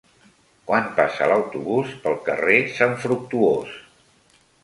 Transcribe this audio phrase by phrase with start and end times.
[0.69, 3.77] Quan passa l'autobús pel carrer Sant Fructuós?